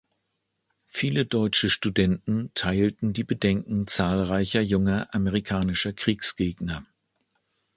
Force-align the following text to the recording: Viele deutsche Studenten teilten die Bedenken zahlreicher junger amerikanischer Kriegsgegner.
Viele 0.87 1.27
deutsche 1.27 1.69
Studenten 1.69 2.49
teilten 2.55 3.13
die 3.13 3.23
Bedenken 3.23 3.85
zahlreicher 3.85 4.59
junger 4.61 5.13
amerikanischer 5.13 5.93
Kriegsgegner. 5.93 6.83